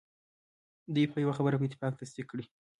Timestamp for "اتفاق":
1.67-1.93